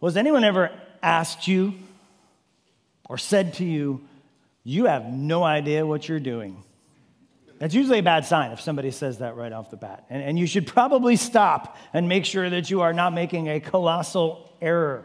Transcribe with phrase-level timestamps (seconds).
[0.00, 0.70] Was anyone ever
[1.02, 1.74] asked you
[3.08, 4.00] or said to you,
[4.64, 6.62] You have no idea what you're doing?
[7.58, 10.06] That's usually a bad sign if somebody says that right off the bat.
[10.08, 13.60] And, and you should probably stop and make sure that you are not making a
[13.60, 15.04] colossal error.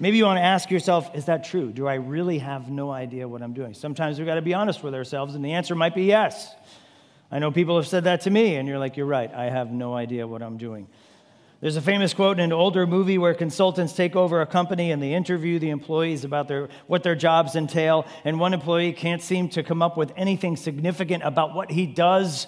[0.00, 1.72] Maybe you want to ask yourself, is that true?
[1.72, 3.74] Do I really have no idea what I'm doing?
[3.74, 6.54] Sometimes we've got to be honest with ourselves, and the answer might be yes.
[7.30, 9.70] I know people have said that to me, and you're like, you're right, I have
[9.70, 10.86] no idea what I'm doing.
[11.60, 15.02] There's a famous quote in an older movie where consultants take over a company and
[15.02, 19.48] they interview the employees about their, what their jobs entail, and one employee can't seem
[19.50, 22.46] to come up with anything significant about what he does.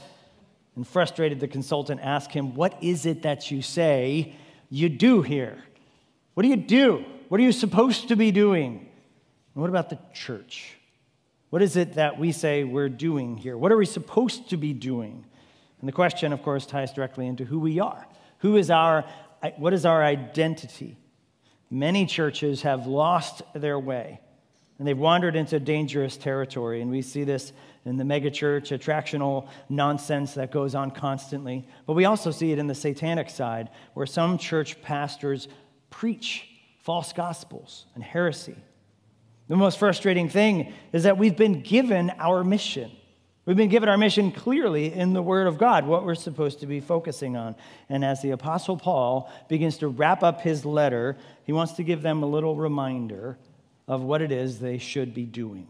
[0.76, 4.34] And frustrated, the consultant asks him, What is it that you say
[4.68, 5.56] you do here?
[6.34, 7.04] What do you do?
[7.30, 8.90] What are you supposed to be doing?
[9.54, 10.76] And what about the church?
[11.48, 13.56] What is it that we say we're doing here?
[13.56, 15.24] What are we supposed to be doing?
[15.80, 18.06] And the question, of course, ties directly into who we are.
[18.38, 19.04] Who is our,
[19.56, 20.96] what is our identity?
[21.70, 24.20] Many churches have lost their way
[24.78, 26.80] and they've wandered into dangerous territory.
[26.80, 27.52] And we see this
[27.84, 31.66] in the megachurch, attractional nonsense that goes on constantly.
[31.86, 35.48] But we also see it in the satanic side, where some church pastors
[35.90, 36.48] preach
[36.82, 38.56] false gospels and heresy.
[39.48, 42.92] The most frustrating thing is that we've been given our mission.
[43.48, 46.66] We've been given our mission clearly in the Word of God, what we're supposed to
[46.66, 47.56] be focusing on.
[47.88, 52.02] And as the Apostle Paul begins to wrap up his letter, he wants to give
[52.02, 53.38] them a little reminder
[53.86, 55.66] of what it is they should be doing.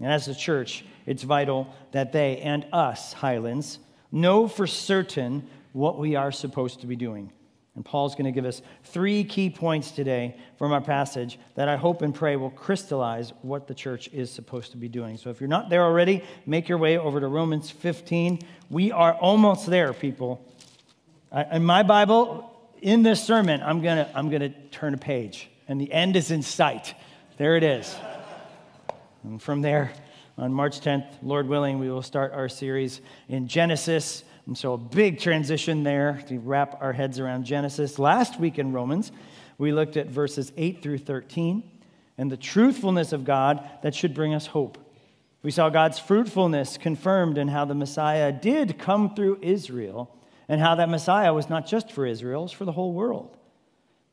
[0.00, 3.78] And as a church, it's vital that they and us, Highlands,
[4.10, 7.30] know for certain what we are supposed to be doing.
[7.78, 11.76] And Paul's going to give us three key points today from our passage that I
[11.76, 15.16] hope and pray will crystallize what the church is supposed to be doing.
[15.16, 18.40] So if you're not there already, make your way over to Romans 15.
[18.68, 20.44] We are almost there, people.
[21.52, 25.48] In my Bible, in this sermon, I'm going to I'm going to turn a page,
[25.68, 26.96] and the end is in sight.
[27.36, 27.94] There it is.
[29.22, 29.92] And from there,
[30.36, 34.78] on March 10th, Lord willing, we will start our series in Genesis and so, a
[34.78, 37.98] big transition there to wrap our heads around Genesis.
[37.98, 39.12] Last week in Romans,
[39.58, 41.62] we looked at verses 8 through 13
[42.16, 44.78] and the truthfulness of God that should bring us hope.
[45.42, 50.16] We saw God's fruitfulness confirmed in how the Messiah did come through Israel
[50.48, 53.36] and how that Messiah was not just for Israel, it was for the whole world.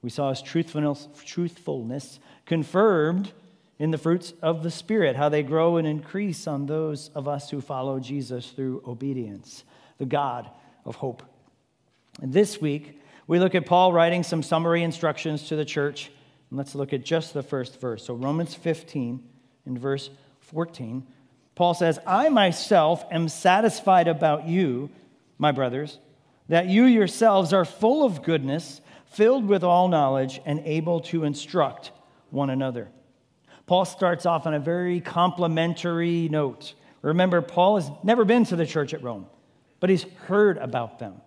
[0.01, 3.31] We saw his truthfulness, truthfulness confirmed
[3.79, 7.49] in the fruits of the Spirit, how they grow and increase on those of us
[7.49, 9.63] who follow Jesus through obedience
[9.97, 10.49] the God
[10.85, 11.23] of hope.
[12.21, 16.11] And this week, we look at Paul writing some summary instructions to the church.
[16.49, 18.05] And let's look at just the first verse.
[18.05, 19.23] So, Romans 15,
[19.65, 20.09] in verse
[20.41, 21.05] 14,
[21.55, 24.89] Paul says, I myself am satisfied about you,
[25.37, 25.99] my brothers,
[26.49, 31.91] that you yourselves are full of goodness, filled with all knowledge, and able to instruct
[32.29, 32.89] one another.
[33.65, 36.75] Paul starts off on a very complimentary note.
[37.01, 39.25] Remember, Paul has never been to the church at Rome
[39.85, 41.21] but he's heard about them.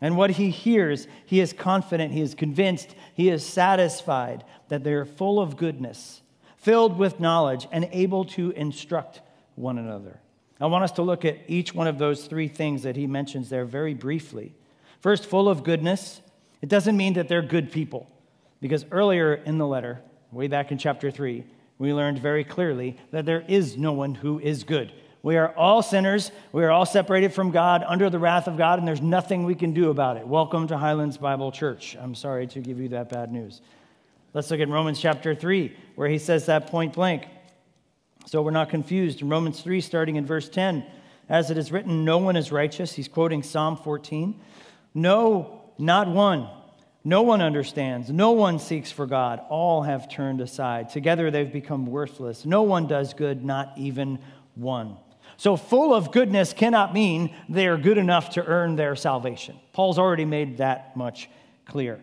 [0.00, 5.04] And what he hears, he is confident, he is convinced, he is satisfied that they're
[5.04, 6.22] full of goodness,
[6.56, 9.20] filled with knowledge, and able to instruct
[9.56, 10.20] one another.
[10.58, 13.50] I want us to look at each one of those three things that he mentions
[13.50, 14.54] there very briefly.
[15.00, 16.22] First, full of goodness.
[16.62, 18.10] It doesn't mean that they're good people,
[18.62, 20.00] because earlier in the letter,
[20.32, 21.44] way back in chapter 3,
[21.76, 24.94] we learned very clearly that there is no one who is good.
[25.22, 26.30] We are all sinners.
[26.52, 29.56] We are all separated from God under the wrath of God, and there's nothing we
[29.56, 30.26] can do about it.
[30.26, 31.96] Welcome to Highlands Bible Church.
[32.00, 33.60] I'm sorry to give you that bad news.
[34.32, 37.26] Let's look at Romans chapter 3, where he says that point blank.
[38.26, 39.20] So we're not confused.
[39.20, 40.86] In Romans 3, starting in verse 10,
[41.28, 42.92] as it is written, No one is righteous.
[42.92, 44.40] He's quoting Psalm 14.
[44.94, 46.48] No, not one.
[47.02, 48.10] No one understands.
[48.10, 49.40] No one seeks for God.
[49.48, 50.90] All have turned aside.
[50.90, 52.44] Together they've become worthless.
[52.44, 54.20] No one does good, not even
[54.54, 54.96] one.
[55.38, 59.56] So, full of goodness cannot mean they are good enough to earn their salvation.
[59.72, 61.30] Paul's already made that much
[61.64, 62.00] clear.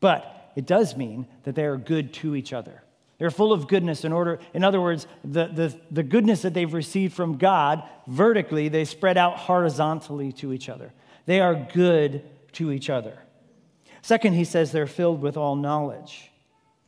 [0.00, 2.82] But it does mean that they are good to each other.
[3.18, 6.72] They're full of goodness in order, in other words, the, the, the goodness that they've
[6.72, 10.92] received from God vertically, they spread out horizontally to each other.
[11.26, 12.24] They are good
[12.54, 13.16] to each other.
[14.02, 16.32] Second, he says they're filled with all knowledge.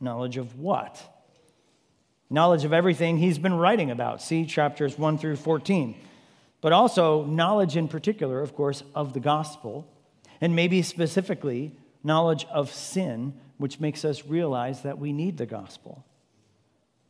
[0.01, 1.01] Knowledge of what?
[2.33, 4.19] Knowledge of everything he's been writing about.
[4.19, 5.95] See chapters 1 through 14.
[6.61, 9.87] But also, knowledge in particular, of course, of the gospel,
[10.41, 16.03] and maybe specifically, knowledge of sin, which makes us realize that we need the gospel.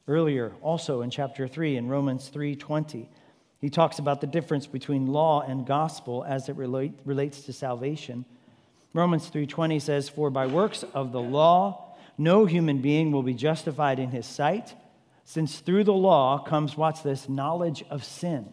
[0.09, 3.07] Earlier, also in chapter 3, in Romans 3:20,
[3.61, 8.25] he talks about the difference between law and gospel as it relate, relates to salvation.
[8.93, 13.99] Romans 3:20 says, "For by works of the law no human being will be justified
[13.99, 14.75] in his sight,
[15.25, 18.51] since through the law comes, what's this, knowledge of sin.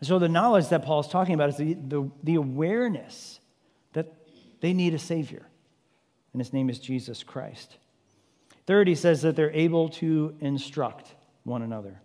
[0.00, 3.40] And so the knowledge that Paul is talking about is the, the, the awareness
[3.92, 4.12] that
[4.60, 5.46] they need a Savior,
[6.32, 7.76] and his name is Jesus Christ.
[8.66, 11.14] Third, he says that they're able to instruct
[11.44, 12.00] one another.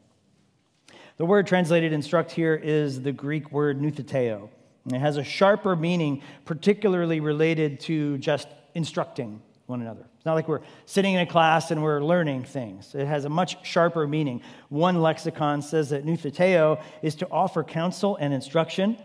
[1.18, 4.50] The word translated instruct here is the Greek word noutheteo.
[4.88, 10.06] It has a sharper meaning, particularly related to just instructing one another.
[10.16, 12.94] It's not like we're sitting in a class and we're learning things.
[12.94, 14.42] It has a much sharper meaning.
[14.70, 18.98] One lexicon says that noutheteo is to offer counsel and instruction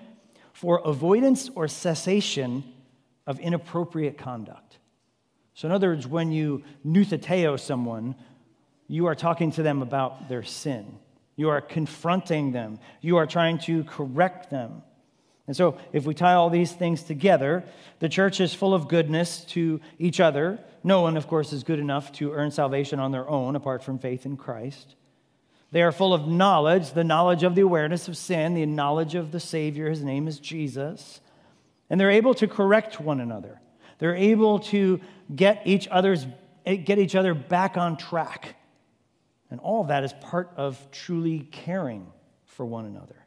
[0.53, 2.65] for avoidance or cessation
[3.27, 4.79] of inappropriate conduct.
[5.55, 8.15] So, in other words, when you noutheteo someone,
[8.87, 10.99] you are talking to them about their sin.
[11.37, 12.79] You are confronting them.
[13.01, 14.83] You are trying to correct them.
[15.51, 17.65] And so, if we tie all these things together,
[17.99, 20.61] the church is full of goodness to each other.
[20.85, 23.99] No one, of course, is good enough to earn salvation on their own apart from
[23.99, 24.95] faith in Christ.
[25.73, 29.33] They are full of knowledge, the knowledge of the awareness of sin, the knowledge of
[29.33, 29.91] the Savior.
[29.91, 31.21] His name is Jesus.
[31.91, 33.61] And they're able to correct one another.
[33.99, 35.01] They're able to
[35.35, 36.29] get each other's
[36.65, 38.55] get each other back on track.
[39.51, 42.07] And all that is part of truly caring
[42.45, 43.20] for one another.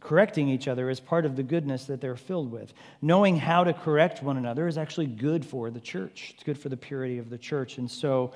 [0.00, 2.72] Correcting each other is part of the goodness that they're filled with.
[3.00, 6.32] Knowing how to correct one another is actually good for the church.
[6.34, 7.78] It's good for the purity of the church.
[7.78, 8.32] And so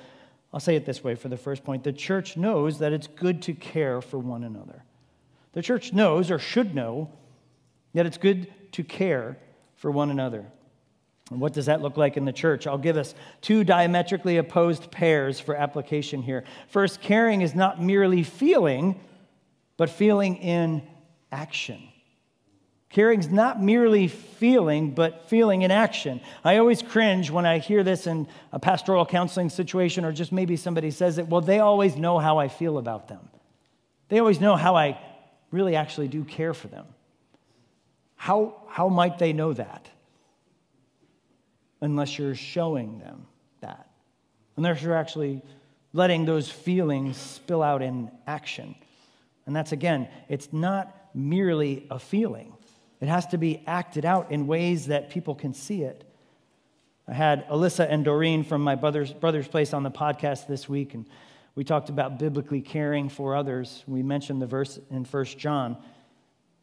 [0.53, 3.41] I'll say it this way for the first point the church knows that it's good
[3.43, 4.83] to care for one another.
[5.53, 7.09] The church knows, or should know,
[7.93, 9.37] that it's good to care
[9.75, 10.45] for one another.
[11.31, 12.67] And what does that look like in the church?
[12.67, 16.43] I'll give us two diametrically opposed pairs for application here.
[16.67, 18.99] First, caring is not merely feeling,
[19.77, 20.81] but feeling in
[21.31, 21.81] action.
[22.89, 26.21] Caring's not merely feeling, but feeling in action.
[26.43, 30.55] I always cringe when I hear this in a pastoral counseling situation, or just maybe
[30.55, 31.27] somebody says it.
[31.27, 33.29] Well, they always know how I feel about them.
[34.07, 34.99] They always know how I
[35.51, 36.85] really actually do care for them.
[38.15, 39.87] How, how might they know that?
[41.81, 43.27] Unless you're showing them
[43.61, 43.87] that.
[44.57, 45.43] Unless you're actually
[45.93, 48.75] letting those feelings spill out in action.
[49.45, 52.53] And that's again, it's not merely a feeling,
[53.01, 56.03] it has to be acted out in ways that people can see it.
[57.07, 60.93] I had Alyssa and Doreen from my brother's, brother's place on the podcast this week,
[60.93, 61.05] and
[61.55, 63.83] we talked about biblically caring for others.
[63.87, 65.77] We mentioned the verse in 1 John.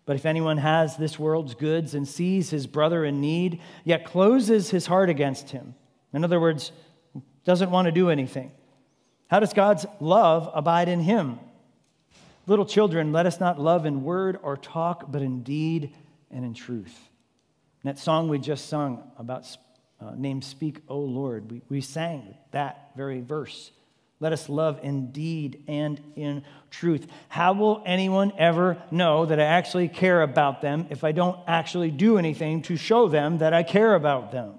[0.05, 4.71] But if anyone has this world's goods and sees his brother in need, yet closes
[4.71, 5.75] his heart against him,
[6.13, 6.71] in other words,
[7.45, 8.53] doesn't want to do anything,
[9.27, 11.41] how does God's love abide in him?
[12.47, 15.95] Little children, let us not love in word or talk, but in deed
[16.31, 16.97] and in truth.
[17.83, 19.47] And that song we just sung about
[20.01, 23.73] uh, named Speak, O Lord, we, we sang that very verse.
[24.19, 27.07] Let us love in deed and in truth.
[27.29, 31.91] How will anyone ever know that I actually care about them if I don't actually
[31.91, 34.59] do anything to show them that I care about them?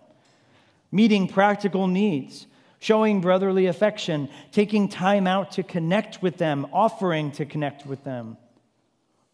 [0.91, 2.45] Meeting practical needs
[2.79, 8.37] showing brotherly affection, taking time out to connect with them, offering to connect with them.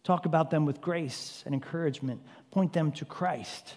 [0.03, 3.75] Talk about them with grace and encouragement, point them to Christ.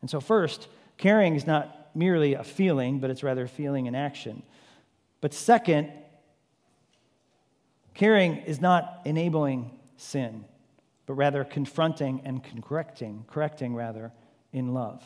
[0.00, 4.42] And so, first, caring is not merely a feeling, but it's rather feeling in action.
[5.20, 5.92] But second,
[7.94, 10.44] caring is not enabling sin,
[11.06, 14.12] but rather confronting and correcting, correcting rather,
[14.52, 15.02] in love.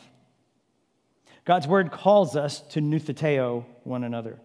[1.45, 4.39] God's word calls us to noutheteo one another.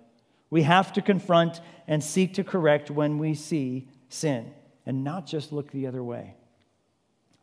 [0.51, 4.53] We have to confront and seek to correct when we see sin
[4.85, 6.35] and not just look the other way.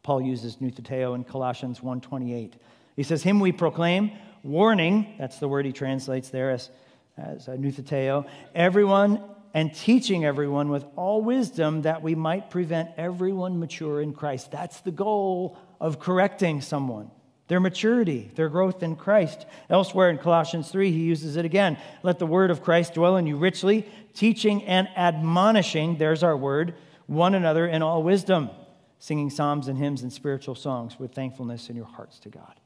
[0.04, 2.56] Paul uses noutheteo in Colossians 1:28.
[2.96, 4.12] He says, "Him we proclaim,
[4.44, 6.70] warning, that's the word he translates there as,
[7.18, 14.02] as noutheteo, everyone and teaching everyone with all wisdom that we might prevent everyone mature
[14.02, 17.10] in Christ." That's the goal of correcting someone
[17.48, 19.46] their maturity, their growth in Christ.
[19.70, 21.78] Elsewhere in Colossians 3, he uses it again.
[22.02, 26.76] Let the word of Christ dwell in you richly, teaching and admonishing, there's our word,
[27.08, 28.50] one another in all wisdom,
[28.98, 32.60] singing psalms and hymns and spiritual songs with thankfulness in your hearts to God.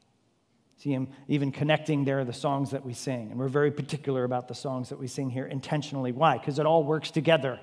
[0.78, 3.30] See him even connecting there the songs that we sing.
[3.30, 6.10] And we're very particular about the songs that we sing here intentionally.
[6.10, 6.38] Why?
[6.38, 7.60] Because it all works together.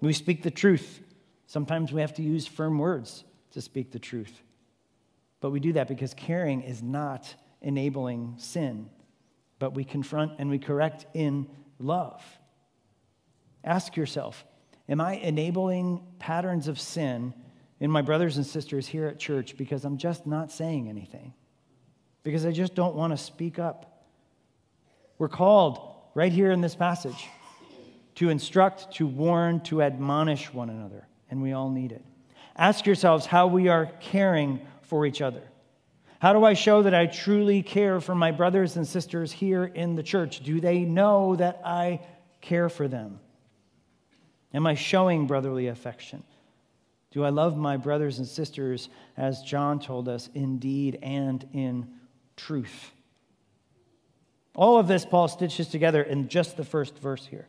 [0.00, 1.00] We speak the truth.
[1.46, 4.42] Sometimes we have to use firm words to speak the truth.
[5.46, 8.90] But we do that because caring is not enabling sin,
[9.60, 11.46] but we confront and we correct in
[11.78, 12.20] love.
[13.62, 14.44] Ask yourself
[14.88, 17.32] Am I enabling patterns of sin
[17.78, 21.32] in my brothers and sisters here at church because I'm just not saying anything?
[22.24, 24.04] Because I just don't want to speak up?
[25.16, 25.78] We're called
[26.14, 27.28] right here in this passage
[28.16, 32.04] to instruct, to warn, to admonish one another, and we all need it.
[32.56, 35.42] Ask yourselves how we are caring for each other.
[36.18, 39.96] How do I show that I truly care for my brothers and sisters here in
[39.96, 40.42] the church?
[40.42, 42.00] Do they know that I
[42.40, 43.20] care for them?
[44.54, 46.22] Am I showing brotherly affection?
[47.10, 51.88] Do I love my brothers and sisters, as John told us, in deed and in
[52.36, 52.92] truth?
[54.54, 57.46] All of this Paul stitches together in just the first verse here.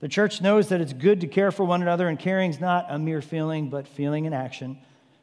[0.00, 2.86] The church knows that it's good to care for one another, and caring is not
[2.88, 4.78] a mere feeling, but feeling and action.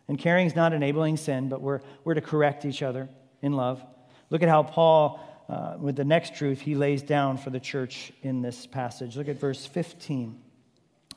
[0.07, 3.09] And caring is not enabling sin, but we're, we're to correct each other
[3.41, 3.83] in love.
[4.29, 8.11] Look at how Paul, uh, with the next truth, he lays down for the church
[8.21, 9.17] in this passage.
[9.17, 10.39] Look at verse 15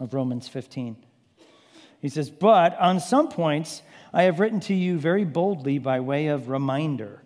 [0.01, 0.97] of Romans 15.
[2.01, 3.83] He says, But on some points
[4.13, 7.23] I have written to you very boldly by way of reminder,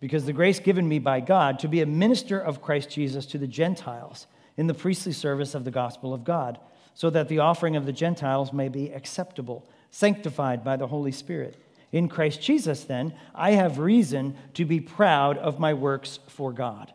[0.00, 3.38] because the grace given me by God to be a minister of Christ Jesus to
[3.38, 6.58] the Gentiles in the priestly service of the gospel of God,
[6.94, 11.56] so that the offering of the Gentiles may be acceptable, sanctified by the Holy Spirit.
[11.92, 16.92] In Christ Jesus, then, I have reason to be proud of my works for God.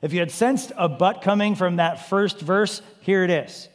[0.00, 3.68] If you had sensed a but coming from that first verse, here it is.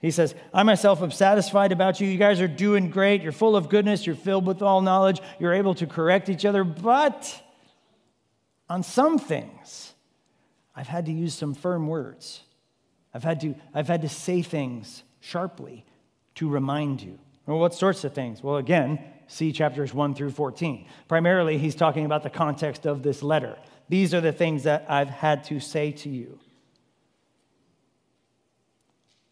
[0.00, 2.08] He says, I myself am satisfied about you.
[2.08, 3.22] You guys are doing great.
[3.22, 4.04] You're full of goodness.
[4.04, 5.20] You're filled with all knowledge.
[5.38, 6.64] You're able to correct each other.
[6.64, 7.40] But
[8.68, 9.94] on some things,
[10.74, 12.42] I've had to use some firm words.
[13.14, 15.84] I've had to, I've had to say things sharply
[16.34, 17.18] to remind you.
[17.52, 18.42] Well, what sorts of things?
[18.42, 20.86] Well, again, see chapters 1 through 14.
[21.06, 23.58] Primarily, he's talking about the context of this letter.
[23.90, 26.38] These are the things that I've had to say to you.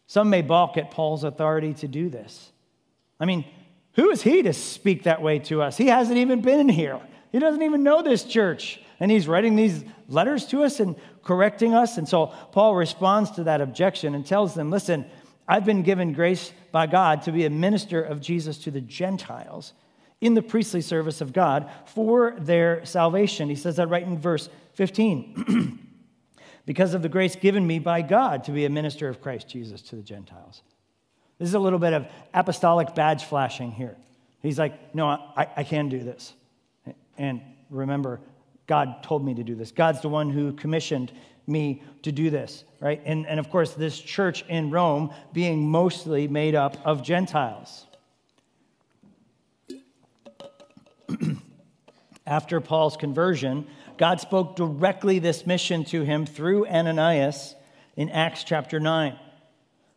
[0.06, 2.52] Some may balk at Paul's authority to do this.
[3.18, 3.46] I mean,
[3.94, 5.78] who is he to speak that way to us?
[5.78, 7.00] He hasn't even been here.
[7.32, 8.82] He doesn't even know this church.
[8.98, 11.96] And he's writing these letters to us and correcting us.
[11.96, 15.06] And so Paul responds to that objection and tells them listen,
[15.50, 19.72] I've been given grace by God to be a minister of Jesus to the Gentiles
[20.20, 23.48] in the priestly service of God for their salvation.
[23.48, 25.78] He says that right in verse 15.
[26.66, 29.82] because of the grace given me by God to be a minister of Christ Jesus
[29.82, 30.62] to the Gentiles.
[31.40, 33.96] This is a little bit of apostolic badge flashing here.
[34.42, 36.32] He's like, No, I, I can do this.
[37.18, 37.40] And
[37.70, 38.20] remember,
[38.68, 39.72] God told me to do this.
[39.72, 41.10] God's the one who commissioned
[41.50, 43.02] me to do this, right?
[43.04, 47.86] And, and of course, this church in Rome being mostly made up of Gentiles.
[52.26, 53.66] After Paul's conversion,
[53.98, 57.54] God spoke directly this mission to him through Ananias
[57.96, 59.18] in Acts chapter 9.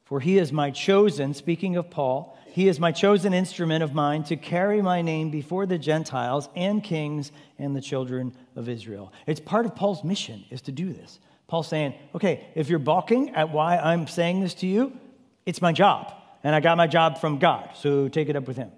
[0.03, 4.23] For he is my chosen, speaking of Paul, he is my chosen instrument of mine
[4.25, 9.11] to carry my name before the Gentiles and kings and the children of Israel.
[9.25, 11.19] It's part of Paul's mission is to do this.
[11.47, 14.97] Paul's saying, okay, if you're balking at why I'm saying this to you,
[15.45, 16.13] it's my job.
[16.43, 18.71] And I got my job from God, so take it up with him.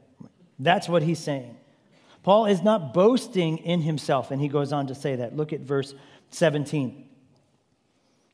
[0.60, 1.57] That's what he's saying.
[2.24, 5.36] Paul is not boasting in himself, and he goes on to say that.
[5.36, 5.93] Look at verse
[6.31, 7.07] 17.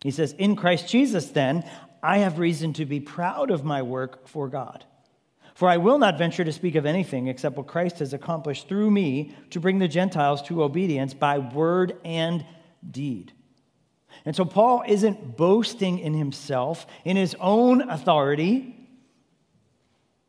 [0.02, 1.70] He says, In Christ Jesus, then,
[2.02, 4.86] I have reason to be proud of my work for God.
[5.54, 8.90] For I will not venture to speak of anything except what Christ has accomplished through
[8.90, 12.46] me to bring the Gentiles to obedience by word and
[12.90, 13.34] deed.
[14.25, 18.75] And so Paul isn't boasting in himself, in his own authority.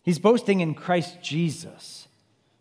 [0.02, 2.08] He's boasting in Christ Jesus.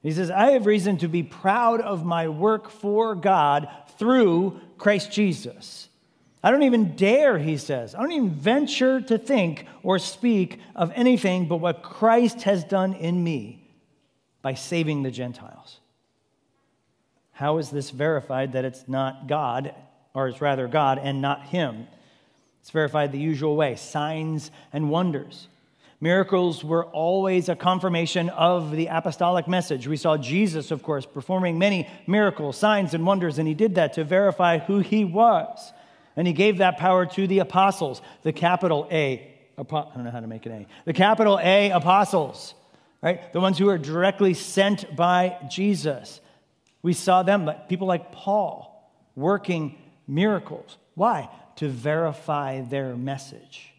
[0.03, 5.11] He says, I have reason to be proud of my work for God through Christ
[5.11, 5.89] Jesus.
[6.43, 7.93] I don't even dare, he says.
[7.93, 12.93] I don't even venture to think or speak of anything but what Christ has done
[12.93, 13.69] in me
[14.41, 15.79] by saving the Gentiles.
[17.31, 19.75] How is this verified that it's not God,
[20.13, 21.87] or it's rather God and not Him?
[22.61, 25.47] It's verified the usual way signs and wonders.
[26.03, 29.87] Miracles were always a confirmation of the apostolic message.
[29.87, 33.93] We saw Jesus, of course, performing many miracles, signs, and wonders, and he did that
[33.93, 35.73] to verify who he was.
[36.15, 39.27] And he gave that power to the apostles, the capital A.
[39.57, 40.67] I don't know how to make an A.
[40.85, 42.55] The capital A apostles,
[43.03, 43.31] right?
[43.31, 46.19] The ones who are directly sent by Jesus.
[46.81, 49.77] We saw them, people like Paul, working
[50.11, 50.77] miracles.
[50.95, 51.29] Why?
[51.57, 53.73] To verify their message.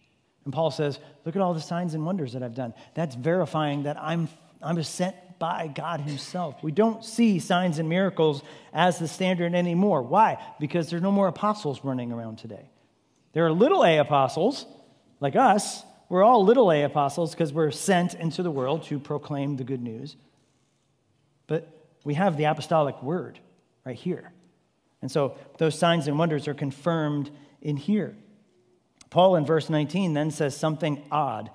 [0.44, 2.74] And Paul says, Look at all the signs and wonders that I've done.
[2.94, 4.28] That's verifying that I'm,
[4.60, 6.62] I'm sent by God Himself.
[6.62, 10.02] We don't see signs and miracles as the standard anymore.
[10.02, 10.42] Why?
[10.58, 12.68] Because there are no more apostles running around today.
[13.34, 14.66] There are little a apostles,
[15.20, 15.84] like us.
[16.08, 19.80] We're all little a apostles because we're sent into the world to proclaim the good
[19.80, 20.16] news.
[21.46, 21.68] But
[22.04, 23.38] we have the apostolic word
[23.84, 24.31] right here.
[25.02, 27.30] And so those signs and wonders are confirmed
[27.60, 28.16] in here.
[29.10, 31.50] Paul in verse 19 then says something odd.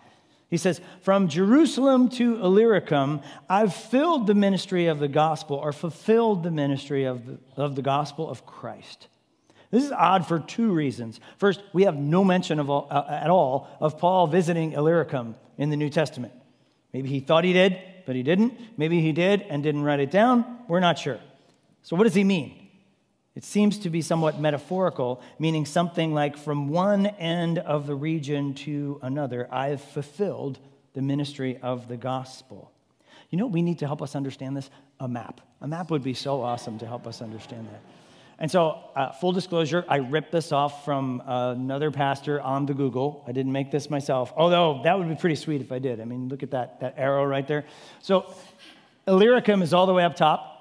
[0.49, 6.43] He says, From Jerusalem to Illyricum, I've filled the ministry of the gospel or fulfilled
[6.43, 9.07] the ministry of the, of the gospel of Christ.
[9.71, 11.19] This is odd for two reasons.
[11.37, 15.69] First, we have no mention of all, uh, at all of Paul visiting Illyricum in
[15.69, 16.33] the New Testament.
[16.93, 18.53] Maybe he thought he did, but he didn't.
[18.77, 20.45] Maybe he did and didn't write it down.
[20.69, 21.19] We're not sure.
[21.81, 22.66] So, what does he mean?
[23.37, 28.55] It seems to be somewhat metaphorical, meaning something like from one end of the region
[28.65, 30.57] to another, I've fulfilled
[30.93, 32.71] the ministry of the gospel.
[33.29, 34.71] You know we need to help us understand this?
[34.99, 35.41] A map.
[35.61, 37.81] A map would be so awesome to help us understand that.
[38.39, 43.23] And so, uh, full disclosure, I ripped this off from another pastor on the Google.
[43.27, 46.01] I didn't make this myself, although that would be pretty sweet if I did.
[46.01, 47.65] I mean, look at that, that arrow right there.
[47.99, 48.33] So,
[49.07, 50.56] Illyricum is all the way up top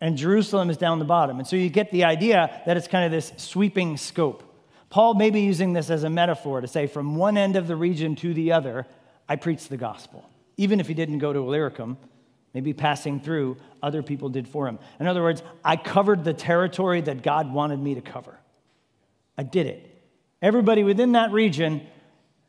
[0.00, 1.38] and Jerusalem is down the bottom.
[1.38, 4.42] And so you get the idea that it's kind of this sweeping scope.
[4.88, 7.76] Paul may be using this as a metaphor to say, from one end of the
[7.76, 8.86] region to the other,
[9.28, 10.28] I preach the gospel.
[10.56, 11.96] Even if he didn't go to Illyricum,
[12.54, 14.78] maybe passing through, other people did for him.
[14.98, 18.38] In other words, I covered the territory that God wanted me to cover.
[19.36, 20.02] I did it.
[20.42, 21.86] Everybody within that region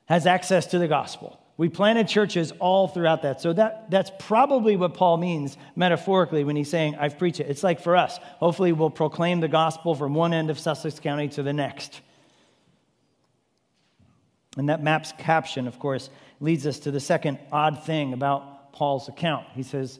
[0.05, 1.39] has access to the gospel.
[1.61, 3.39] We planted churches all throughout that.
[3.39, 7.51] So that, that's probably what Paul means metaphorically when he's saying, I've preached it.
[7.51, 8.17] It's like for us.
[8.39, 12.01] Hopefully, we'll proclaim the gospel from one end of Sussex County to the next.
[14.57, 19.07] And that map's caption, of course, leads us to the second odd thing about Paul's
[19.07, 19.45] account.
[19.53, 19.99] He says,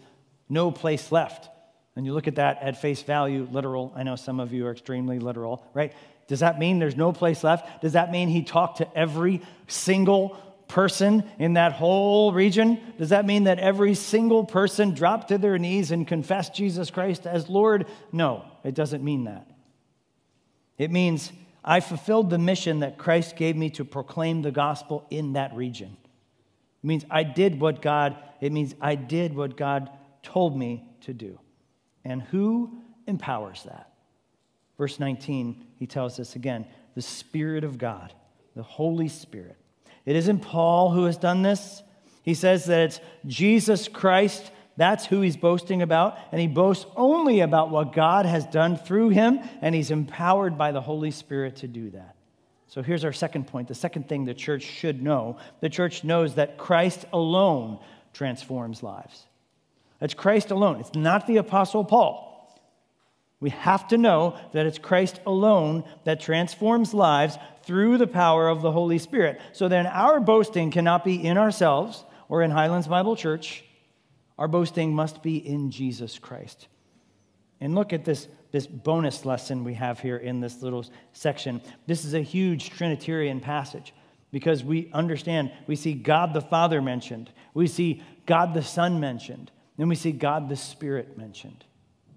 [0.50, 1.48] No place left.
[1.96, 3.94] And you look at that at face value, literal.
[3.96, 5.94] I know some of you are extremely literal, right?
[6.25, 7.84] Does that mean there's no place left?
[7.84, 10.39] Does that mean he talked to every single
[10.71, 12.79] person in that whole region?
[12.97, 17.27] Does that mean that every single person dropped to their knees and confessed Jesus Christ
[17.27, 17.87] as Lord?
[18.11, 19.47] No, it doesn't mean that.
[20.77, 21.31] It means
[21.63, 25.97] I fulfilled the mission that Christ gave me to proclaim the gospel in that region.
[26.84, 29.89] It means I did what God, it means I did what God
[30.23, 31.38] told me to do.
[32.03, 33.91] And who empowers that?
[34.77, 38.13] Verse 19, he tells us again the Spirit of God,
[38.55, 39.57] the Holy Spirit.
[40.05, 41.83] It isn't Paul who has done this.
[42.23, 44.51] He says that it's Jesus Christ.
[44.77, 46.17] That's who he's boasting about.
[46.31, 50.71] And he boasts only about what God has done through him, and he's empowered by
[50.71, 52.15] the Holy Spirit to do that.
[52.67, 56.35] So here's our second point the second thing the church should know the church knows
[56.35, 57.79] that Christ alone
[58.13, 59.25] transforms lives.
[59.99, 62.31] It's Christ alone, it's not the Apostle Paul.
[63.41, 68.62] We have to know that it's Christ alone that transforms lives through the power of
[68.62, 69.41] the Holy Spirit.
[69.51, 73.63] So then our boasting cannot be in ourselves or in Highlands Bible Church.
[74.38, 76.67] Our boasting must be in Jesus Christ.
[77.60, 81.62] And look at this, this bonus lesson we have here in this little section.
[81.88, 83.93] This is a huge Trinitarian passage
[84.32, 89.51] because we understand, we see God the Father mentioned, we see God the Son mentioned,
[89.77, 91.65] and we see God the Spirit mentioned.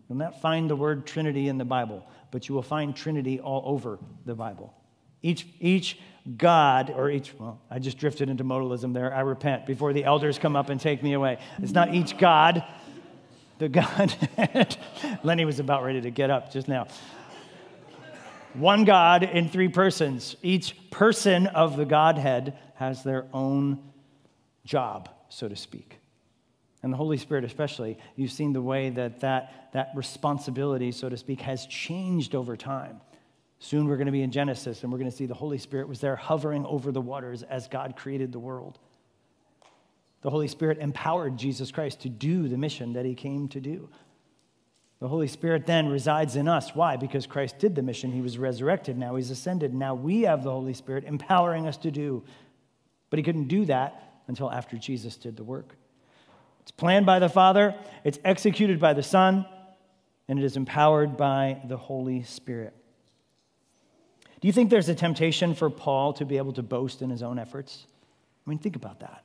[0.09, 3.63] You'll not find the word Trinity in the Bible, but you will find Trinity all
[3.65, 4.75] over the Bible.
[5.23, 5.99] Each, each
[6.37, 9.15] God, or each, well, I just drifted into modalism there.
[9.15, 11.39] I repent before the elders come up and take me away.
[11.63, 12.63] It's not each God,
[13.59, 14.15] the God.
[15.23, 16.87] Lenny was about ready to get up just now.
[18.53, 20.37] One God in three persons.
[20.43, 23.79] Each person of the Godhead has their own
[24.65, 25.99] job, so to speak
[26.85, 31.17] and the Holy Spirit especially, you've seen the way that that, that responsibility, so to
[31.17, 33.01] speak, has changed over time.
[33.59, 35.89] Soon we're going to be in Genesis and we're going to see the Holy Spirit
[35.89, 38.79] was there hovering over the waters as God created the world.
[40.21, 43.89] The Holy Spirit empowered Jesus Christ to do the mission that he came to do.
[45.01, 46.75] The Holy Spirit then resides in us.
[46.75, 46.99] Why?
[46.99, 48.13] Because Christ did the mission.
[48.13, 48.99] He was resurrected.
[48.99, 49.73] Now he's ascended.
[49.73, 52.23] Now we have the Holy Spirit empowering us to do.
[53.09, 55.79] But he couldn't do that until after Jesus did the work.
[56.65, 57.75] It's planned by the Father,
[58.05, 59.47] it's executed by the Son,
[60.29, 62.75] and it is empowered by the Holy Spirit.
[64.41, 67.23] Do you think there's a temptation for Paul to be able to boast in his
[67.23, 67.87] own efforts?
[68.47, 69.25] I mean, think about that.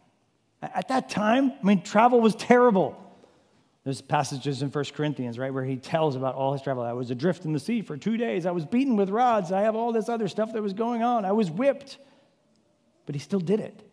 [0.62, 3.02] At that time, I mean, travel was terrible.
[3.86, 6.84] There's passages in 1 Corinthians, right, where he tells about all his travel.
[6.84, 8.45] I was adrift in the sea for two days.
[8.45, 9.54] I was beaten with rods.
[9.54, 11.23] I have all this other stuff that was going on.
[11.23, 11.97] I was whipped.
[13.06, 13.88] But he still did it.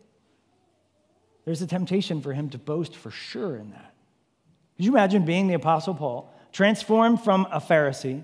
[1.47, 3.93] There's a temptation for him to boast for sure in that.
[4.75, 8.21] Could you imagine being the Apostle Paul, transformed from a Pharisee,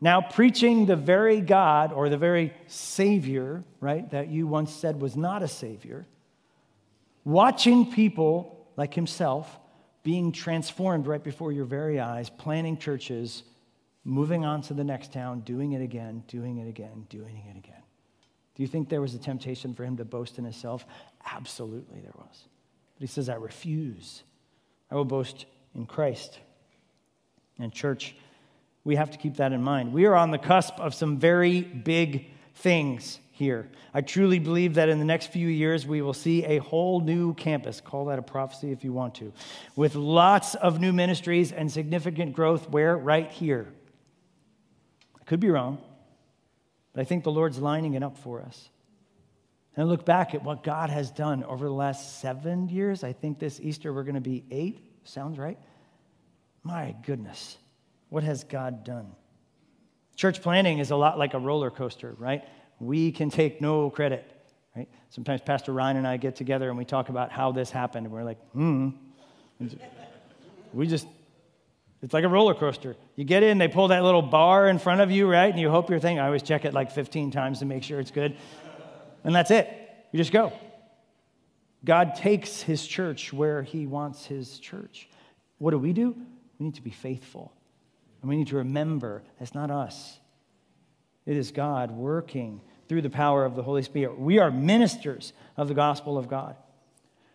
[0.00, 5.16] now preaching the very God or the very Savior, right, that you once said was
[5.16, 6.06] not a Savior,
[7.24, 9.58] watching people like himself
[10.04, 13.42] being transformed right before your very eyes, planning churches,
[14.04, 17.82] moving on to the next town, doing it again, doing it again, doing it again.
[18.54, 20.86] Do you think there was a temptation for him to boast in himself?
[21.26, 22.44] Absolutely, there was.
[22.94, 24.22] But he says, I refuse.
[24.90, 26.38] I will boast in Christ.
[27.58, 28.14] And, church,
[28.84, 29.92] we have to keep that in mind.
[29.92, 33.68] We are on the cusp of some very big things here.
[33.92, 37.34] I truly believe that in the next few years, we will see a whole new
[37.34, 37.80] campus.
[37.80, 39.32] Call that a prophecy if you want to,
[39.74, 42.70] with lots of new ministries and significant growth.
[42.70, 42.96] Where?
[42.96, 43.66] Right here.
[45.20, 45.78] I could be wrong,
[46.92, 48.70] but I think the Lord's lining it up for us.
[49.76, 53.04] And I look back at what God has done over the last seven years.
[53.04, 54.80] I think this Easter we're going to be eight.
[55.04, 55.58] Sounds right?
[56.62, 57.58] My goodness,
[58.08, 59.12] what has God done?
[60.16, 62.42] Church planning is a lot like a roller coaster, right?
[62.80, 64.24] We can take no credit,
[64.74, 64.88] right?
[65.10, 68.14] Sometimes Pastor Ryan and I get together and we talk about how this happened, and
[68.14, 68.90] we're like, hmm.
[70.72, 71.06] We just,
[72.02, 72.96] it's like a roller coaster.
[73.14, 75.50] You get in, they pull that little bar in front of you, right?
[75.50, 78.00] And you hope your thing, I always check it like 15 times to make sure
[78.00, 78.36] it's good.
[79.26, 79.68] And that's it.
[80.12, 80.52] You just go.
[81.84, 85.08] God takes his church where he wants his church.
[85.58, 86.16] What do we do?
[86.58, 87.52] We need to be faithful.
[88.22, 90.18] And we need to remember it's not us,
[91.26, 94.16] it is God working through the power of the Holy Spirit.
[94.16, 96.54] We are ministers of the gospel of God.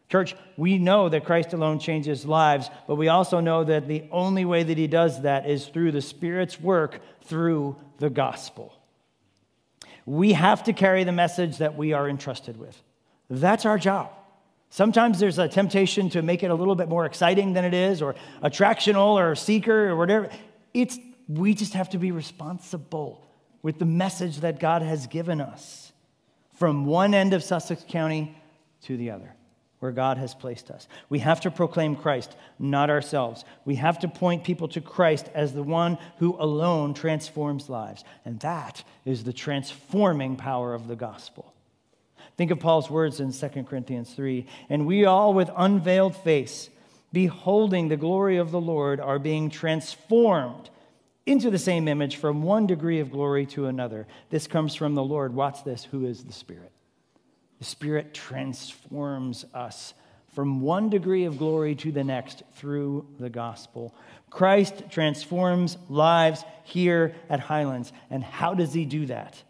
[0.07, 4.45] Church, we know that Christ alone changes lives, but we also know that the only
[4.45, 8.80] way that he does that is through the Spirit's work through the gospel.
[10.05, 12.81] We have to carry the message that we are entrusted with.
[13.29, 14.11] That's our job.
[14.69, 18.01] Sometimes there's a temptation to make it a little bit more exciting than it is,
[18.01, 20.29] or attractional, or seeker, or whatever.
[20.73, 23.27] It's, we just have to be responsible
[23.61, 25.91] with the message that God has given us
[26.53, 28.35] from one end of Sussex County
[28.83, 29.35] to the other,
[29.81, 30.87] where God has placed us.
[31.09, 33.43] We have to proclaim Christ, not ourselves.
[33.65, 38.03] We have to point people to Christ as the one who alone transforms lives.
[38.23, 41.51] And that is the transforming power of the gospel.
[42.37, 46.69] Think of Paul's words in 2 Corinthians 3 and we all with unveiled face,
[47.11, 50.69] beholding the glory of the Lord, are being transformed
[51.25, 54.05] into the same image from one degree of glory to another.
[54.29, 55.33] This comes from the Lord.
[55.33, 56.71] Watch this, who is the Spirit.
[57.61, 59.93] The Spirit transforms us
[60.33, 63.93] from one degree of glory to the next through the gospel.
[64.31, 67.93] Christ transforms lives here at Highlands.
[68.09, 69.43] And how does he do that?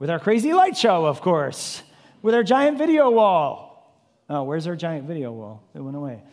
[0.00, 1.84] With our crazy light show, of course
[2.20, 3.94] with our giant video wall.
[4.28, 5.62] Oh, where's our giant video wall?
[5.72, 6.24] It went away.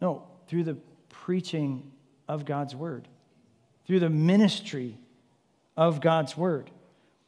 [0.00, 0.78] No, through the
[1.10, 1.92] preaching
[2.26, 3.06] of God's word,
[3.86, 4.96] through the ministry
[5.76, 6.70] of God's word,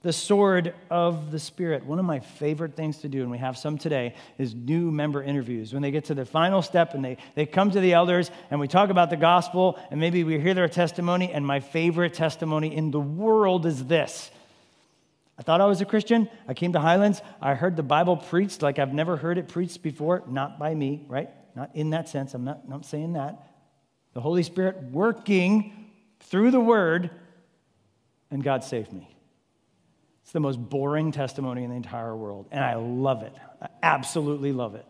[0.03, 1.85] the sword of the Spirit.
[1.85, 5.23] One of my favorite things to do, and we have some today, is new member
[5.23, 5.73] interviews.
[5.73, 8.61] When they get to the final step and they, they come to the elders and
[8.61, 12.75] we talk about the gospel, and maybe we hear their testimony, and my favorite testimony
[12.75, 14.31] in the world is this
[15.37, 16.29] I thought I was a Christian.
[16.49, 17.23] I came to Highlands.
[17.41, 21.05] I heard the Bible preached like I've never heard it preached before, not by me,
[21.09, 21.31] right?
[21.55, 22.35] Not in that sense.
[22.35, 23.41] I'm not, not saying that.
[24.15, 27.11] The Holy Spirit working through the Word,
[28.33, 29.15] and God saved me.
[30.29, 33.33] It's the most boring testimony in the entire world, and I love it.
[33.63, 34.85] I absolutely love it.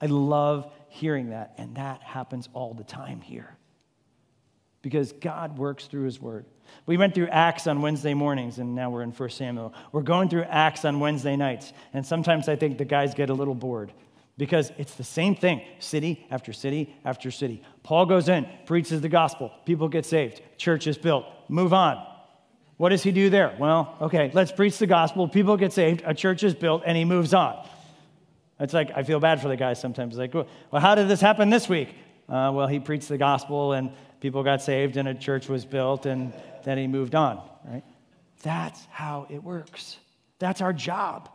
[0.00, 3.56] I love hearing that, and that happens all the time here
[4.80, 6.46] because God works through His Word.
[6.86, 9.74] We went through Acts on Wednesday mornings, and now we're in 1 Samuel.
[9.90, 13.34] We're going through Acts on Wednesday nights, and sometimes I think the guys get a
[13.34, 13.92] little bored
[14.36, 17.64] because it's the same thing city after city after city.
[17.82, 22.00] Paul goes in, preaches the gospel, people get saved, church is built, move on.
[22.78, 23.54] What does he do there?
[23.58, 27.04] Well, okay, let's preach the gospel, people get saved, a church is built, and he
[27.04, 27.68] moves on.
[28.60, 30.16] It's like, I feel bad for the guy sometimes.
[30.16, 31.88] Like, well, how did this happen this week?
[32.28, 36.06] Uh, well, he preached the gospel, and people got saved, and a church was built,
[36.06, 36.32] and
[36.64, 37.84] then he moved on, right?
[38.42, 39.98] That's how it works.
[40.38, 41.28] That's our job.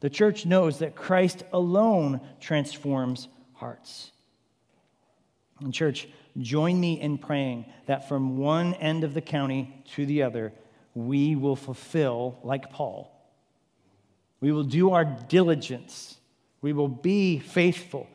[0.00, 4.12] The church knows that Christ alone transforms hearts.
[5.60, 10.22] And, church, join me in praying that from one end of the county to the
[10.22, 10.52] other,
[10.94, 13.14] we will fulfill, like Paul,
[14.40, 16.16] we will do our diligence,
[16.60, 18.08] we will be faithful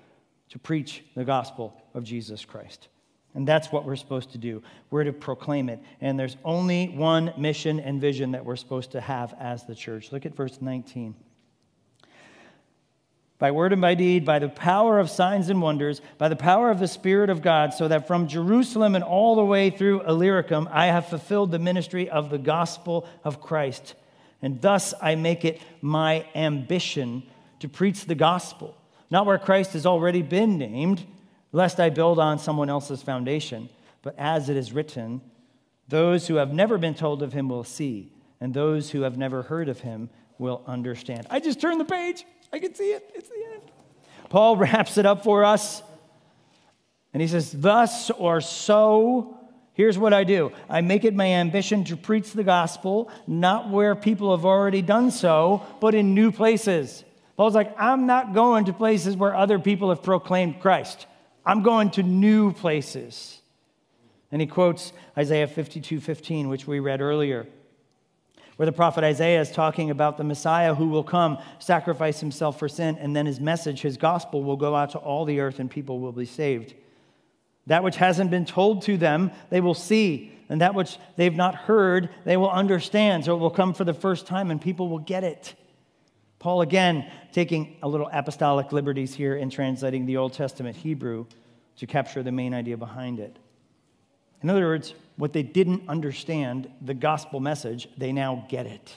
[0.50, 2.88] to preach the gospel of Jesus Christ.
[3.36, 4.62] And that's what we're supposed to do.
[4.92, 5.80] We're to proclaim it.
[6.02, 10.12] And there's only one mission and vision that we're supposed to have as the church.
[10.12, 11.16] Look at verse 19.
[13.44, 16.72] By word and by deed, by the power of signs and wonders, by the power
[16.72, 20.70] of the Spirit of God, so that from Jerusalem and all the way through Illyricum,
[20.72, 23.96] I have fulfilled the ministry of the gospel of Christ.
[24.42, 27.24] And thus I make it my ambition
[27.60, 28.78] to preach the gospel,
[29.12, 31.06] not where Christ has already been named
[31.52, 33.68] lest I build on someone else's foundation.
[34.04, 35.20] But as it is written,
[35.90, 39.42] those who have never been told of him will see, and those who have never
[39.42, 41.28] heard of him will understand.
[41.30, 42.26] I just turned the page.
[42.54, 43.10] I can see it.
[43.16, 43.64] It's the end.
[44.30, 45.82] Paul wraps it up for us.
[47.12, 49.38] And he says, Thus or so,
[49.74, 53.96] here's what I do I make it my ambition to preach the gospel, not where
[53.96, 57.04] people have already done so, but in new places.
[57.36, 61.08] Paul's like, I'm not going to places where other people have proclaimed Christ.
[61.44, 63.42] I'm going to new places.
[64.32, 67.48] And he quotes Isaiah 52 15, which we read earlier,
[68.56, 72.70] where the prophet Isaiah is talking about the Messiah who will come, sacrifice himself for
[72.70, 75.70] sin, and then his message, his gospel, will go out to all the earth and
[75.70, 76.74] people will be saved.
[77.68, 80.32] That which hasn't been told to them, they will see.
[80.50, 83.26] And that which they've not heard, they will understand.
[83.26, 85.56] So it will come for the first time and people will get it.
[86.40, 91.26] Paul, again, taking a little apostolic liberties here in translating the Old Testament Hebrew
[91.78, 93.38] to capture the main idea behind it.
[94.42, 98.96] In other words, what they didn't understand, the gospel message, they now get it.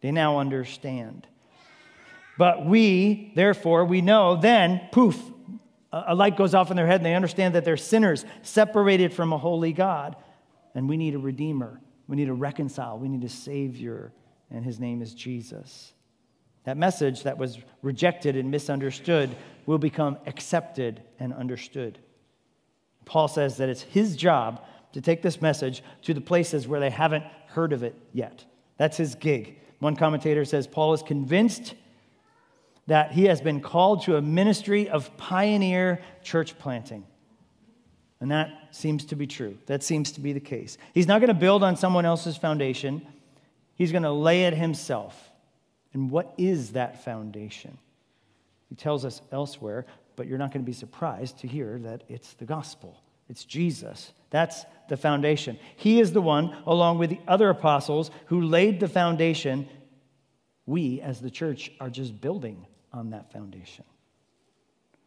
[0.00, 1.26] They now understand.
[2.36, 5.20] But we, therefore, we know then, poof,
[5.92, 9.32] a light goes off in their head and they understand that they're sinners separated from
[9.32, 10.16] a holy God.
[10.74, 11.80] And we need a redeemer.
[12.08, 12.98] We need a reconcile.
[12.98, 14.12] We need a savior.
[14.50, 15.92] And his name is Jesus.
[16.64, 19.34] That message that was rejected and misunderstood
[19.66, 21.98] will become accepted and understood.
[23.04, 24.64] Paul says that it's his job
[24.94, 28.44] to take this message to the places where they haven't heard of it yet.
[28.76, 29.58] That's his gig.
[29.80, 31.74] One commentator says Paul is convinced
[32.86, 37.04] that he has been called to a ministry of pioneer church planting.
[38.20, 39.58] And that seems to be true.
[39.66, 40.78] That seems to be the case.
[40.92, 43.04] He's not going to build on someone else's foundation,
[43.74, 45.30] he's going to lay it himself.
[45.92, 47.78] And what is that foundation?
[48.68, 52.34] He tells us elsewhere, but you're not going to be surprised to hear that it's
[52.34, 53.03] the gospel.
[53.28, 54.12] It's Jesus.
[54.30, 55.58] That's the foundation.
[55.76, 59.68] He is the one, along with the other apostles, who laid the foundation.
[60.66, 63.84] We, as the church, are just building on that foundation.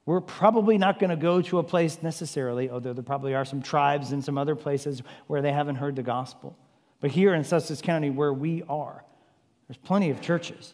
[0.06, 3.62] We're probably not going to go to a place necessarily, although there probably are some
[3.62, 6.58] tribes and some other places where they haven't heard the gospel.
[7.01, 9.03] But here in Sussex County, where we are,
[9.67, 10.73] there's plenty of churches.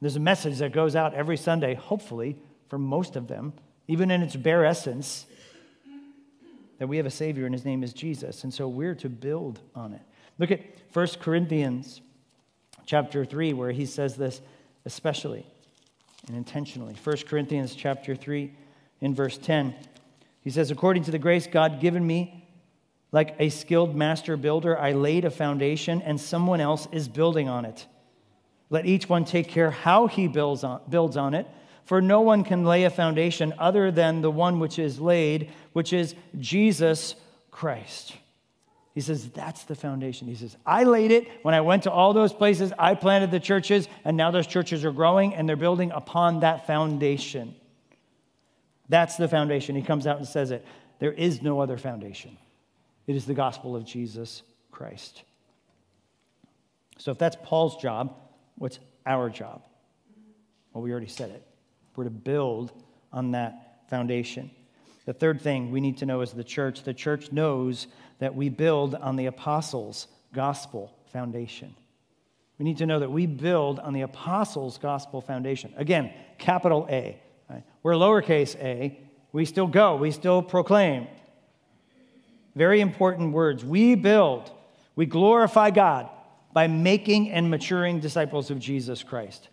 [0.00, 2.36] There's a message that goes out every Sunday, hopefully,
[2.68, 3.54] for most of them,
[3.88, 5.26] even in its bare essence,
[6.80, 8.42] that we have a Savior and his name is Jesus.
[8.42, 10.00] And so we're to build on it.
[10.38, 10.62] Look at
[10.94, 12.00] 1 Corinthians
[12.86, 14.40] chapter 3, where he says this
[14.86, 15.46] especially
[16.26, 16.96] and intentionally.
[17.04, 18.50] 1 Corinthians chapter 3,
[19.02, 19.74] in verse 10,
[20.40, 22.48] he says, According to the grace God given me,
[23.12, 27.66] like a skilled master builder, I laid a foundation, and someone else is building on
[27.66, 27.86] it.
[28.70, 31.46] Let each one take care how he builds on, builds on it,
[31.90, 35.92] for no one can lay a foundation other than the one which is laid, which
[35.92, 37.16] is Jesus
[37.50, 38.12] Christ.
[38.94, 40.28] He says, That's the foundation.
[40.28, 42.72] He says, I laid it when I went to all those places.
[42.78, 46.64] I planted the churches, and now those churches are growing and they're building upon that
[46.64, 47.56] foundation.
[48.88, 49.74] That's the foundation.
[49.74, 50.64] He comes out and says it.
[51.00, 52.38] There is no other foundation,
[53.08, 55.24] it is the gospel of Jesus Christ.
[56.98, 58.14] So if that's Paul's job,
[58.58, 59.64] what's our job?
[60.72, 61.44] Well, we already said it.
[61.96, 62.72] We're to build
[63.12, 64.50] on that foundation.
[65.06, 66.82] The third thing we need to know is the church.
[66.82, 67.86] The church knows
[68.18, 71.74] that we build on the apostles' gospel foundation.
[72.58, 75.72] We need to know that we build on the apostles' gospel foundation.
[75.76, 77.18] Again, capital A.
[77.48, 77.64] Right?
[77.82, 78.98] We're lowercase a.
[79.32, 81.06] We still go, we still proclaim.
[82.54, 83.64] Very important words.
[83.64, 84.50] We build,
[84.96, 86.10] we glorify God
[86.52, 89.48] by making and maturing disciples of Jesus Christ.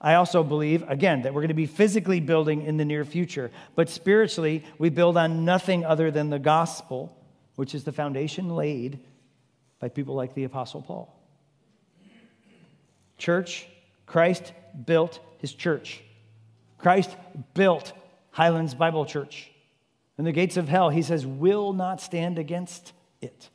[0.00, 3.50] I also believe, again, that we're going to be physically building in the near future,
[3.74, 7.16] but spiritually, we build on nothing other than the gospel,
[7.56, 9.00] which is the foundation laid
[9.80, 11.12] by people like the Apostle Paul.
[13.18, 13.66] Church,
[14.04, 14.52] Christ
[14.84, 16.02] built his church.
[16.76, 17.16] Christ
[17.54, 17.92] built
[18.30, 19.50] Highlands Bible Church.
[20.18, 23.48] And the gates of hell, he says, will not stand against it.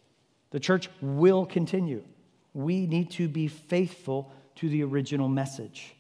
[0.50, 2.04] The church will continue.
[2.54, 5.96] We need to be faithful to the original message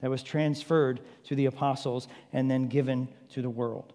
[0.00, 3.92] that was transferred to the apostles and then given to the world.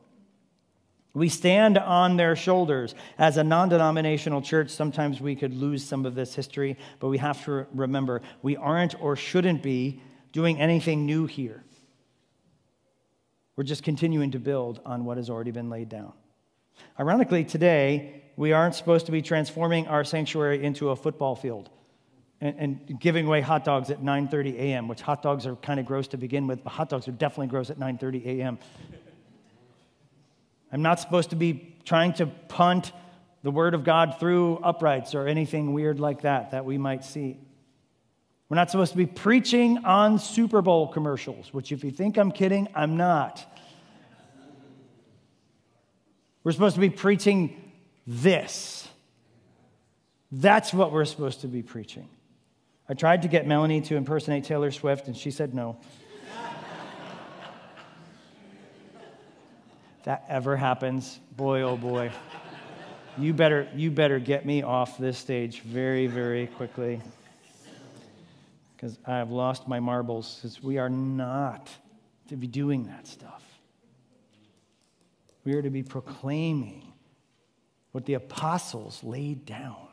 [1.14, 2.94] We stand on their shoulders.
[3.18, 7.18] As a non denominational church, sometimes we could lose some of this history, but we
[7.20, 10.02] have to remember we aren't or shouldn't be
[10.34, 11.64] doing anything new here.
[13.56, 16.12] We're just continuing to build on what has already been laid down.
[17.00, 21.70] Ironically, today, we aren't supposed to be transforming our sanctuary into a football field
[22.42, 25.86] and, and giving away hot dogs at 9.30 a.m., which hot dogs are kind of
[25.86, 28.60] gross to begin with, but hot dogs are definitely gross at 9.30 a.m.
[30.72, 32.92] I'm not supposed to be trying to punt
[33.44, 37.38] the word of God through uprights or anything weird like that that we might see.
[38.50, 42.32] We're not supposed to be preaching on Super Bowl commercials, which, if you think I'm
[42.32, 43.46] kidding, I'm not.
[46.44, 47.72] We're supposed to be preaching
[48.06, 48.88] this.
[50.32, 52.08] That's what we're supposed to be preaching.
[52.88, 55.78] I tried to get Melanie to impersonate Taylor Swift, and she said no.
[60.04, 62.12] that ever happens, boy, oh boy,
[63.18, 67.02] you better, you better get me off this stage very, very quickly
[68.76, 71.72] because I have lost my marbles, because we are not
[72.28, 73.42] to be doing that stuff.
[75.44, 76.94] We are to be proclaiming
[77.94, 79.85] what the apostles laid down.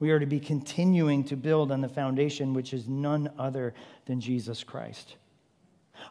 [0.00, 3.74] We are to be continuing to build on the foundation, which is none other
[4.06, 5.16] than Jesus Christ.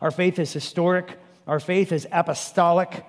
[0.01, 3.05] Our faith is historic, our faith is apostolic.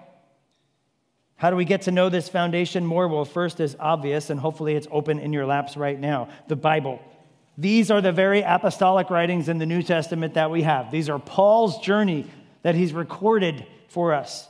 [1.37, 3.07] How do we get to know this foundation more?
[3.09, 7.01] Well, first is obvious, and hopefully it's open in your laps right now the Bible.
[7.57, 10.91] These are the very apostolic writings in the New Testament that we have.
[10.91, 12.27] These are Paul's journey
[12.63, 14.49] that he's recorded for us,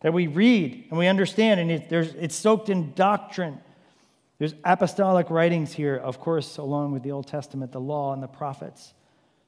[0.00, 3.60] that we read and we understand, and it, it's soaked in doctrine.
[4.38, 8.28] There's apostolic writings here, of course, along with the Old Testament, the law, and the
[8.28, 8.92] prophets.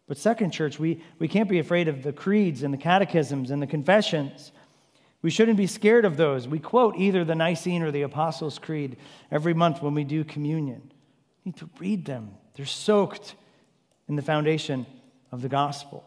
[0.07, 3.61] But, second, church, we, we can't be afraid of the creeds and the catechisms and
[3.61, 4.53] the confessions.
[5.20, 6.48] We shouldn't be scared of those.
[6.48, 8.96] We quote either the Nicene or the Apostles' Creed
[9.31, 10.92] every month when we do communion.
[11.44, 13.35] We need to read them, they're soaked
[14.09, 14.87] in the foundation
[15.31, 16.05] of the gospel.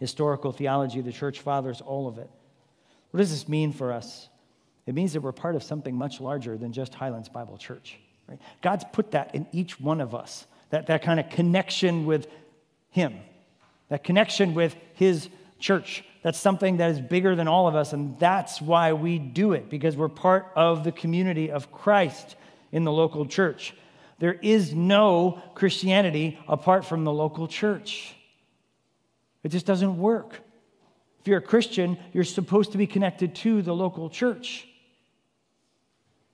[0.00, 2.30] Historical theology, the church fathers, all of it.
[3.10, 4.28] What does this mean for us?
[4.86, 7.98] It means that we're part of something much larger than just Highlands Bible Church.
[8.28, 8.38] Right?
[8.62, 12.26] God's put that in each one of us, that, that kind of connection with
[12.90, 13.14] Him,
[13.88, 16.04] that connection with His church.
[16.22, 19.68] That's something that is bigger than all of us, and that's why we do it,
[19.68, 22.36] because we're part of the community of Christ
[22.72, 23.74] in the local church.
[24.18, 28.14] There is no Christianity apart from the local church.
[29.42, 30.40] It just doesn't work.
[31.20, 34.66] If you're a Christian, you're supposed to be connected to the local church.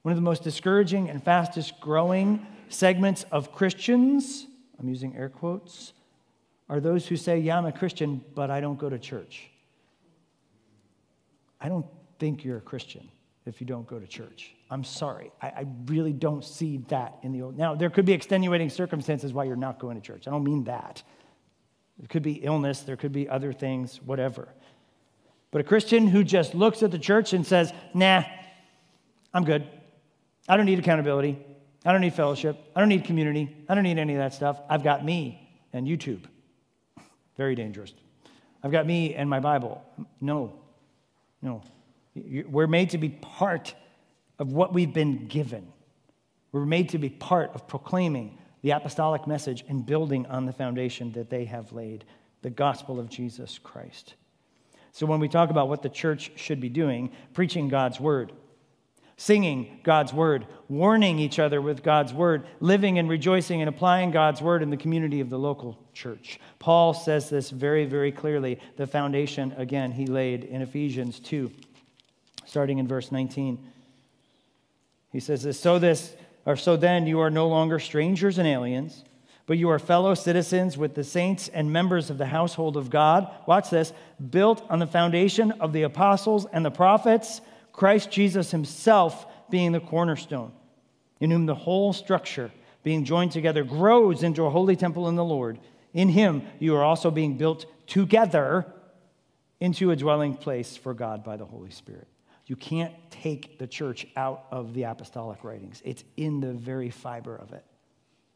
[0.03, 4.47] One of the most discouraging and fastest growing segments of Christians,
[4.79, 5.93] I'm using air quotes,
[6.69, 9.51] are those who say, Yeah, I'm a Christian, but I don't go to church.
[11.61, 11.87] I don't
[12.19, 13.09] think you're a Christian
[13.45, 14.55] if you don't go to church.
[14.71, 15.33] I'm sorry.
[15.43, 17.59] I, I, really don't see that in the old.
[17.59, 20.29] Now, there could be extenuating circumstances why you're not going to church.
[20.29, 21.03] I don't mean that.
[21.99, 24.49] There could be illness, there could be other things, whatever.
[25.51, 28.23] But a Christian who just looks at the church and says, nah,
[29.35, 29.67] I'm good.
[30.49, 31.39] I don't need accountability.
[31.85, 32.59] I don't need fellowship.
[32.75, 33.57] I don't need community.
[33.69, 34.61] I don't need any of that stuff.
[34.69, 36.25] I've got me and YouTube.
[37.37, 37.93] Very dangerous.
[38.63, 39.83] I've got me and my Bible.
[40.21, 40.53] No,
[41.41, 41.63] no.
[42.15, 43.75] We're made to be part
[44.39, 45.73] of what we've been given.
[46.53, 51.13] We're made to be part of proclaiming the apostolic message and building on the foundation
[51.13, 52.05] that they have laid
[52.43, 54.15] the gospel of Jesus Christ.
[54.93, 58.33] So, when we talk about what the church should be doing, preaching God's word,
[59.21, 64.41] singing God's word, warning each other with God's word, living and rejoicing and applying God's
[64.41, 66.41] word in the community of the local church.
[66.59, 68.59] Paul says this very, very clearly.
[68.77, 71.53] The foundation, again, he laid in Ephesians 2
[72.47, 73.63] starting in verse 19.
[75.13, 79.05] He says this, so this or so then you are no longer strangers and aliens,
[79.45, 83.31] but you are fellow citizens with the saints and members of the household of God.
[83.47, 83.93] Watch this,
[84.31, 87.43] built on the foundation of the apostles and the prophets,
[87.81, 90.53] Christ Jesus himself being the cornerstone,
[91.19, 92.51] in whom the whole structure
[92.83, 95.59] being joined together grows into a holy temple in the Lord.
[95.95, 98.71] In him you are also being built together
[99.61, 102.07] into a dwelling place for God by the Holy Spirit.
[102.45, 107.35] You can't take the church out of the apostolic writings, it's in the very fiber
[107.35, 107.65] of it.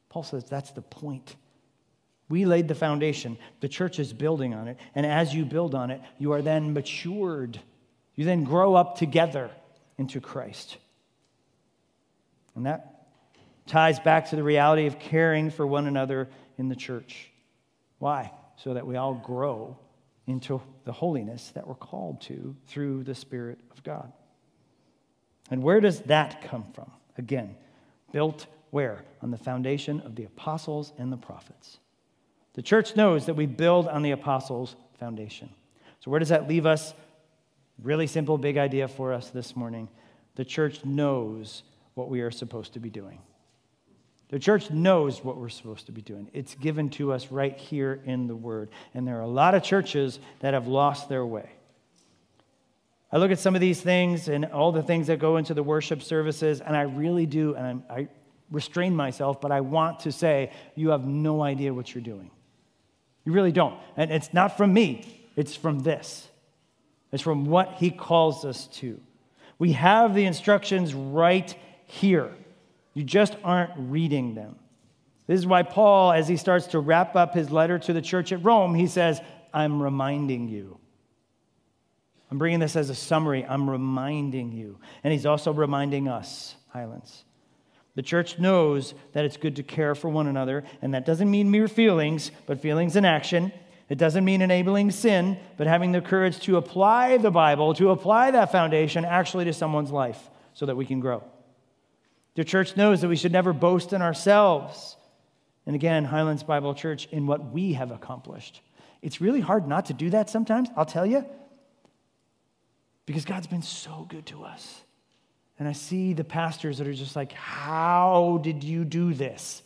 [0.09, 1.37] Paul says that's the point.
[2.31, 5.91] We laid the foundation, the church is building on it, and as you build on
[5.91, 7.61] it, you are then matured.
[8.15, 9.51] You then grow up together
[9.99, 10.77] into Christ.
[12.55, 13.09] And that
[13.67, 16.29] ties back to the reality of caring for one another
[16.59, 17.31] in the church.
[17.99, 18.31] Why?
[18.57, 19.77] So that we all grow
[20.27, 24.13] into the holiness that we're called to through the Spirit of God.
[25.51, 26.91] And where does that come from?
[27.19, 27.57] Again,
[28.13, 29.05] built where?
[29.23, 31.79] On the foundation of the apostles and the prophets.
[32.55, 35.51] The church knows that we build on the apostles' foundation.
[36.01, 36.95] So, where does that leave us?
[37.83, 39.89] Really simple, big idea for us this morning.
[40.37, 41.63] The church knows
[41.95, 43.21] what we are supposed to be doing.
[44.29, 46.31] The church knows what we're supposed to be doing.
[46.33, 48.71] It's given to us right here in the Word.
[48.95, 51.51] And there are a lot of churches that have lost their way.
[53.13, 55.63] I look at some of these things and all the things that go into the
[55.63, 58.09] worship services, and I really do, and I'm, i
[58.51, 62.31] restrain myself, but I want to say, you have no idea what you're doing.
[63.25, 63.79] You really don't.
[63.97, 66.29] And it's not from me, it's from this.
[67.15, 69.01] It's from what he calls us to.
[69.61, 71.55] We have the instructions right
[71.87, 72.35] here.
[72.93, 74.57] You just aren't reading them.
[75.29, 78.33] This is why Paul, as he starts to wrap up his letter to the church
[78.33, 79.21] at Rome, he says,
[79.53, 80.77] I'm reminding you.
[82.33, 83.47] I'm bringing this as a summary.
[83.49, 84.81] I'm reminding you.
[85.05, 87.25] And he's also reminding us, Highlands.
[87.95, 91.53] The church knows that it's good to care for one another, and that doesn't mean
[91.53, 93.53] mere feelings, but feelings in action.
[93.89, 98.31] It doesn't mean enabling sin, but having the courage to apply the Bible, to apply
[98.31, 101.23] that foundation actually to someone's life so that we can grow.
[102.35, 104.97] The church knows that we should never boast in ourselves.
[105.67, 108.63] And again, Highlands Bible Church, in what we have accomplished.
[109.03, 111.27] It's really hard not to do that sometimes, I'll tell you,
[113.07, 114.81] because God's been so good to us.
[115.59, 119.63] And I see the pastors that are just like, How did you do this?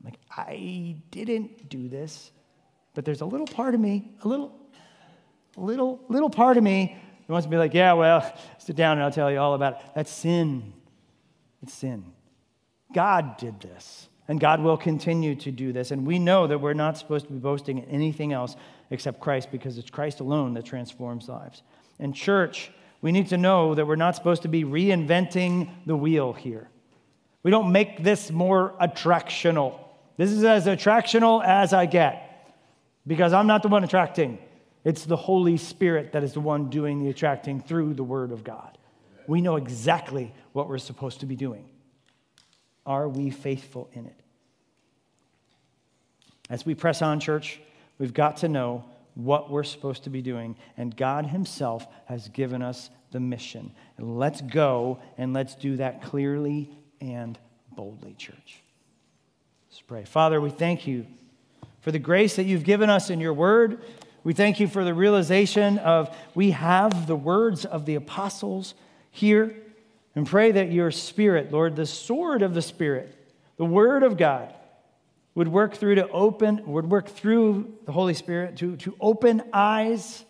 [0.00, 2.32] I'm like, I didn't do this.
[2.96, 4.58] But there's a little part of me, a little,
[5.58, 8.96] a little, little part of me that wants to be like, Yeah, well, sit down
[8.96, 9.78] and I'll tell you all about it.
[9.94, 10.72] That's sin.
[11.62, 12.06] It's sin.
[12.94, 14.08] God did this.
[14.28, 15.90] And God will continue to do this.
[15.90, 18.56] And we know that we're not supposed to be boasting in anything else
[18.90, 21.62] except Christ because it's Christ alone that transforms lives.
[22.00, 22.72] And, church,
[23.02, 26.70] we need to know that we're not supposed to be reinventing the wheel here.
[27.42, 29.78] We don't make this more attractional.
[30.16, 32.25] This is as attractional as I get
[33.06, 34.38] because I'm not the one attracting.
[34.84, 38.44] It's the Holy Spirit that is the one doing the attracting through the Word of
[38.44, 38.78] God.
[39.26, 41.68] We know exactly what we're supposed to be doing.
[42.84, 44.20] Are we faithful in it?
[46.48, 47.60] As we press on, church,
[47.98, 48.84] we've got to know
[49.14, 50.56] what we're supposed to be doing.
[50.76, 53.72] And God Himself has given us the mission.
[53.98, 57.36] Let's go and let's do that clearly and
[57.74, 58.62] boldly, church.
[59.68, 60.04] Let's pray.
[60.04, 61.06] Father, we thank you
[61.86, 63.80] for the grace that you've given us in your word.
[64.24, 68.74] We thank you for the realization of we have the words of the apostles
[69.12, 69.54] here.
[70.16, 73.14] And pray that your spirit, Lord, the sword of the Spirit,
[73.56, 74.52] the word of God,
[75.36, 80.24] would work through to open, would work through the Holy Spirit to, to open eyes,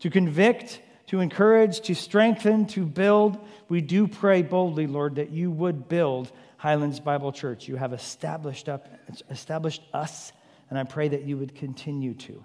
[0.00, 3.38] to convict, to encourage, to strengthen, to build.
[3.70, 7.68] We do pray boldly, Lord, that you would build Highlands Bible Church.
[7.68, 8.86] You have established up
[9.30, 10.30] established us,
[10.74, 12.44] and I pray that you would continue to.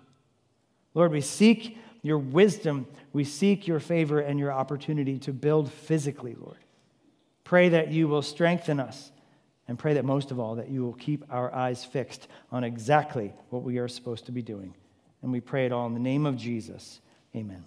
[0.93, 6.36] Lord, we seek your wisdom, we seek your favor and your opportunity to build physically,
[6.39, 6.59] Lord.
[7.43, 9.11] Pray that you will strengthen us
[9.67, 13.34] and pray that most of all, that you will keep our eyes fixed on exactly
[13.49, 14.75] what we are supposed to be doing.
[15.23, 17.01] And we pray it all in the name of Jesus.
[17.36, 17.65] Amen.